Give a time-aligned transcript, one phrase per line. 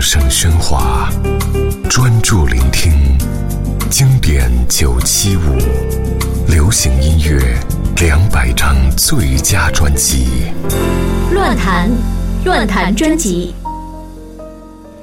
[0.00, 1.10] 声喧哗，
[1.90, 2.90] 专注聆听
[3.90, 5.58] 经典九七五，
[6.48, 7.38] 流行音乐
[8.00, 10.52] 两百张最佳专辑。
[11.34, 11.90] 乱弹，
[12.46, 13.54] 乱弹专辑。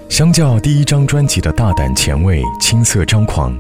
[0.10, 3.55] 相较第一张专辑的大胆前卫、青涩张狂，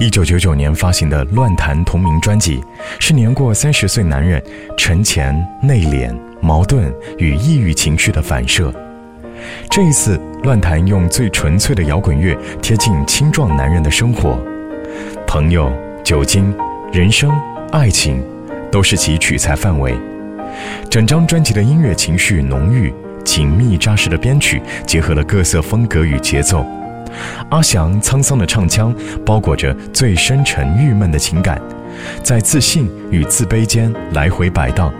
[0.00, 2.60] 一九九九年发行的《乱弹》同名专辑，
[2.98, 4.42] 是年过三十岁男人
[4.76, 8.74] 沉潜、内敛、矛盾与抑郁情绪的反射。
[9.70, 14.38] 这一次，《乱弹》用最纯粹的摇滚乐贴近青壮男人的生活，
[15.26, 15.72] 朋友、
[16.04, 16.54] 酒精、
[16.92, 17.30] 人生、
[17.70, 18.22] 爱情，
[18.70, 19.94] 都是其取材范围。
[20.90, 22.92] 整张专辑的音乐情绪浓郁。
[23.24, 26.66] 紧密扎实的编曲结合了各色风格与节奏，
[27.50, 28.92] 阿翔沧桑的唱腔
[29.24, 31.62] 包裹着最深沉郁闷的情感，
[32.20, 34.92] 在自信与自卑间来回摆荡，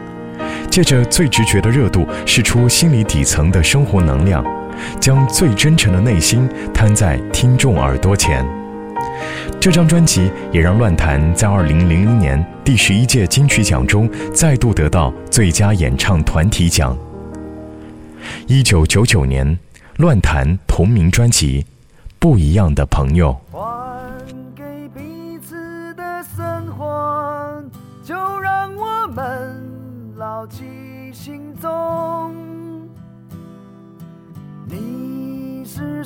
[0.73, 4.43] 借着最直觉的热度释出心理底层的生活能量，
[4.99, 8.43] 将最真诚的内心摊在听众耳朵前。
[9.61, 16.97] 这张专辑也让乱弹在2000年第十一届金曲奖中再度得到最佳演唱团体奖。
[18.47, 19.47] 一九九九年，
[19.99, 21.61] 《乱弹》同名专辑
[22.19, 23.37] 《不一样的朋友》。
[30.43, 30.65] 牢记
[31.13, 32.35] 心中。
[34.67, 36.05] 你是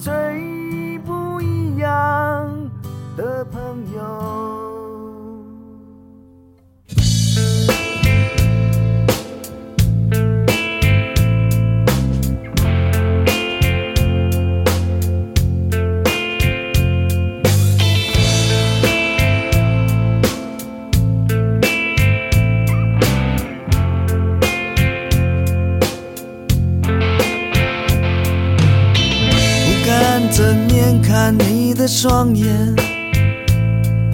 [32.08, 32.46] 双眼，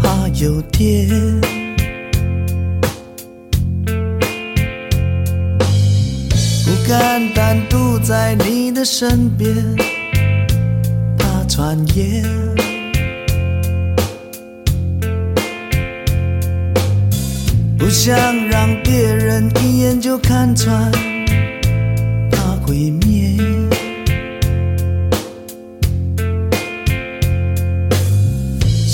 [0.01, 1.06] 怕有天
[6.65, 9.55] 不敢单独在你的身边，
[11.19, 12.25] 怕传言
[17.77, 18.16] 不想
[18.49, 20.91] 让别人一眼就看穿，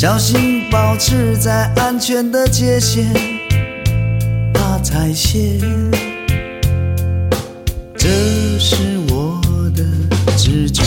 [0.00, 3.04] 小心保持在安全的界限，
[4.54, 5.58] 怕踩线。
[7.96, 8.08] 这
[8.60, 8.76] 是
[9.10, 9.40] 我
[9.74, 9.82] 的
[10.36, 10.84] 直觉。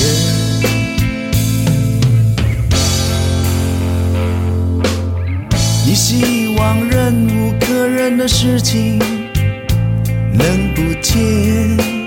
[5.86, 8.98] 你希望忍无可忍的事情
[10.32, 12.01] 能不见。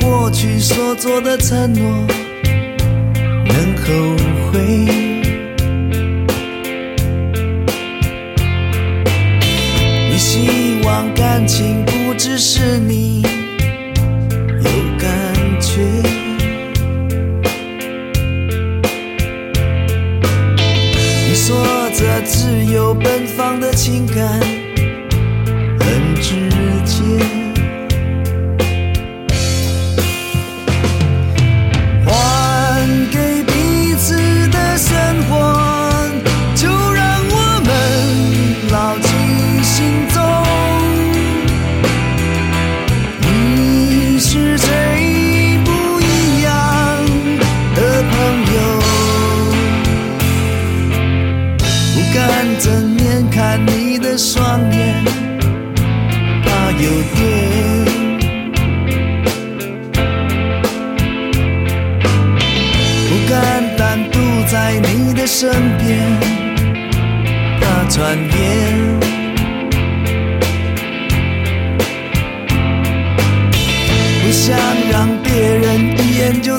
[0.00, 2.06] 过去所做的承诺，
[3.46, 4.16] 能后
[4.50, 4.60] 悔。
[10.10, 13.22] 你希望感情不只是你
[14.62, 15.10] 有感
[15.60, 15.82] 觉，
[21.28, 21.56] 你说
[21.92, 24.40] 着自由奔放的情感
[25.80, 26.50] 很直
[26.84, 27.45] 接。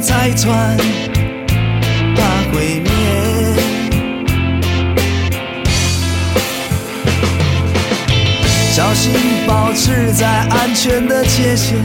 [0.01, 0.77] 拆穿，
[2.15, 2.91] 怕毁灭。
[8.71, 9.11] 小心
[9.47, 11.75] 保持在安全的界限，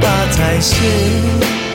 [0.00, 1.65] 怕踩线。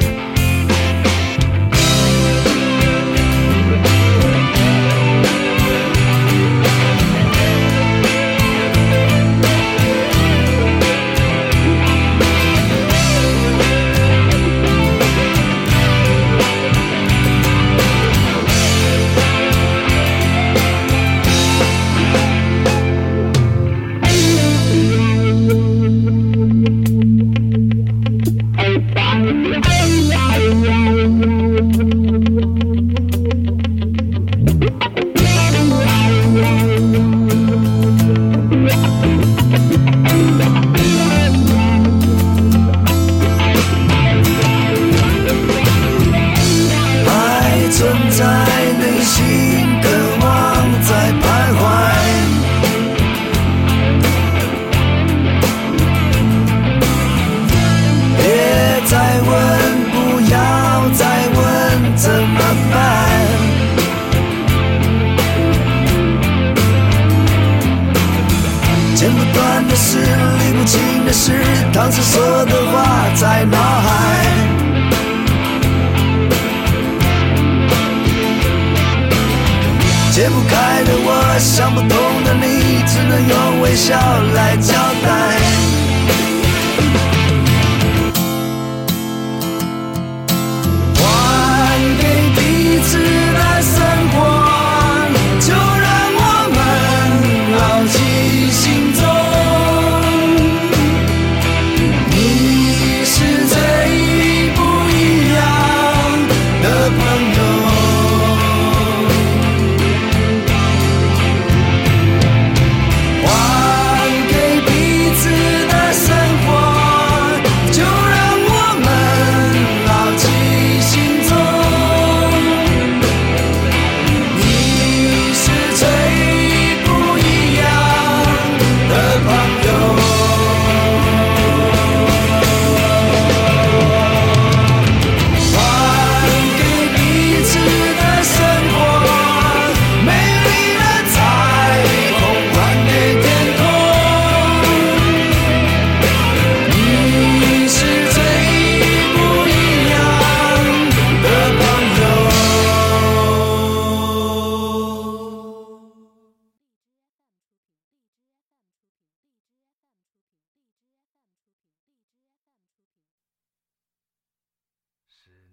[80.12, 81.90] 解不开的我，想不通
[82.26, 83.96] 的你，只能用微笑
[84.36, 85.61] 来交代。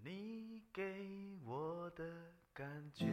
[0.04, 0.82] 你给
[1.44, 2.04] 我的
[2.52, 3.06] 感觉。